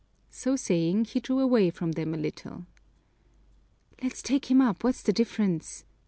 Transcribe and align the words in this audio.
So 0.31 0.55
saying, 0.55 1.05
he 1.05 1.19
drew 1.19 1.37
away 1.41 1.69
from 1.69 1.91
them 1.91 2.15
a 2.15 2.17
little. 2.17 2.65
"Let's 4.01 4.23
take 4.23 4.49
him 4.49 4.59
up, 4.59 4.83
what's 4.83 5.03
the 5.03 5.13
difference?" 5.13 5.85